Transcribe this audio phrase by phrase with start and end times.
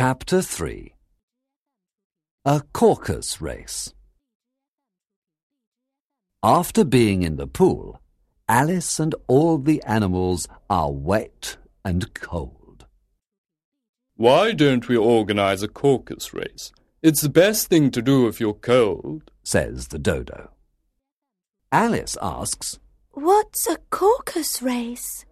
[0.00, 0.94] Chapter 3
[2.44, 3.94] A Caucus Race
[6.40, 8.00] After being in the pool,
[8.48, 12.86] Alice and all the animals are wet and cold.
[14.14, 16.70] Why don't we organize a caucus race?
[17.02, 19.32] It's the best thing to do if you're cold.
[19.42, 20.52] says the dodo.
[21.72, 22.78] Alice asks,
[23.10, 25.24] What's a caucus race?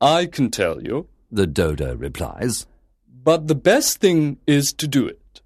[0.00, 2.66] I can tell you, the dodo replies.
[3.24, 5.40] But the best thing is to do it.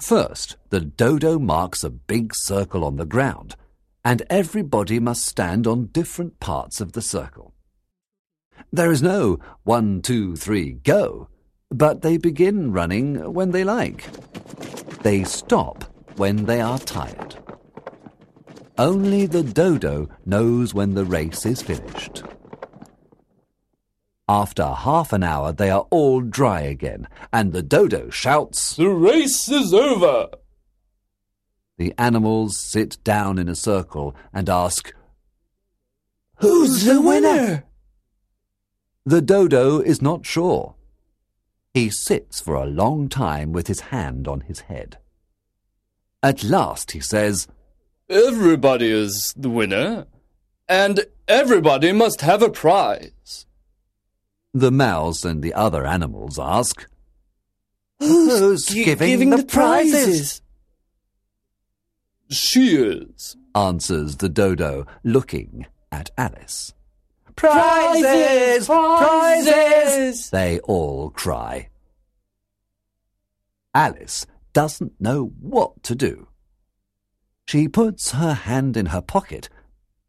[0.00, 3.54] First, the dodo marks a big circle on the ground,
[4.02, 7.52] and everybody must stand on different parts of the circle.
[8.72, 11.28] There is no one, two, three, go,
[11.70, 14.08] but they begin running when they like.
[15.02, 15.84] They stop
[16.16, 17.36] when they are tired.
[18.78, 22.22] Only the dodo knows when the race is finished.
[24.30, 29.48] After half an hour, they are all dry again, and the dodo shouts, The race
[29.48, 30.28] is over!
[31.78, 34.94] The animals sit down in a circle and ask,
[36.36, 37.64] Who's the winner?
[39.04, 40.76] The dodo is not sure.
[41.74, 44.98] He sits for a long time with his hand on his head.
[46.22, 47.48] At last he says,
[48.08, 50.06] Everybody is the winner,
[50.68, 53.46] and everybody must have a prize.
[54.52, 56.86] The mouse and the other animals ask,
[58.00, 60.42] Who's, giving, the, prizes?
[62.30, 63.36] She is.
[63.54, 66.72] answers the dodo, looking at Alice.
[67.36, 68.66] Prizes!
[68.66, 70.30] Prizes!
[70.30, 71.68] They all cry.
[73.74, 76.26] Alice doesn't know what to do.
[77.46, 79.48] She puts her hand in her pocket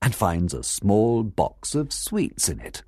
[0.02, 2.84] and finds a small box of sweets in it.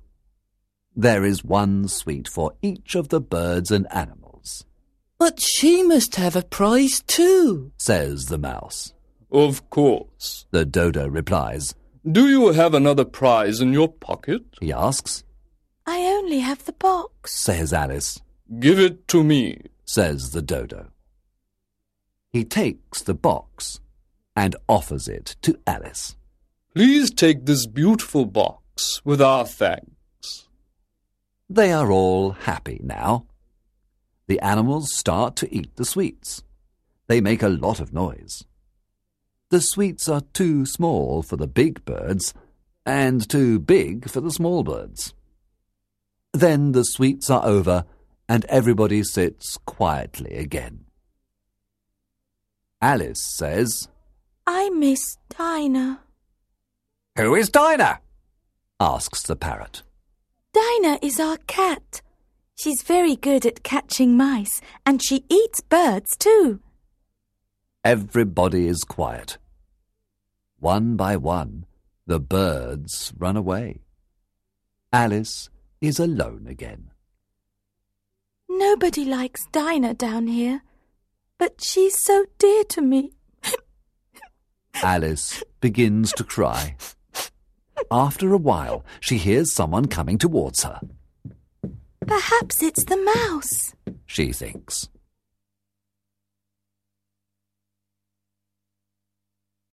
[0.96, 4.64] There is one sweet for each of the birds and animals,
[5.18, 7.72] But she must have a prize too.
[7.78, 8.92] says the mouse.
[9.30, 10.46] Of course.
[10.52, 11.74] The dodo replies.
[12.10, 14.42] Do you have another prize in your pocket?
[14.60, 15.24] He asks,
[15.86, 17.34] I only have the box.
[17.34, 18.20] says Alice,
[18.60, 19.62] Give it to me.
[19.84, 20.90] says the dodo.
[22.32, 23.80] He takes the box
[24.36, 26.16] and offers it to Alice.
[26.74, 29.86] Please take this beautiful box with our thanks.
[31.48, 33.26] They are all happy now.
[34.26, 36.42] The animals start to eat the sweets.
[37.06, 38.44] They make a lot of noise.
[39.50, 42.32] The sweets are too small for the big birds
[42.86, 45.12] and too big for the small birds.
[46.32, 47.84] Then the sweets are over
[48.28, 50.86] and everybody sits quietly again.
[52.80, 53.88] Alice says,
[54.46, 56.00] I miss Dinah.
[57.16, 58.00] Who is Dinah?
[58.80, 59.82] asks the parrot.
[60.64, 62.00] Dinah is our cat.
[62.54, 66.60] She's very good at catching mice, and she eats birds too.
[67.84, 69.36] Everybody is quiet.
[70.58, 71.66] One by one,
[72.06, 73.82] the birds run away.
[74.92, 75.50] Alice
[75.82, 76.90] is alone again.
[78.48, 80.62] Nobody likes Dinah down here,
[81.36, 83.12] but she's so dear to me.
[84.82, 86.76] Alice begins to cry.
[87.90, 90.80] After a while, she hears someone coming towards her.
[92.06, 93.74] Perhaps it's the mouse.
[94.06, 94.88] She thinks.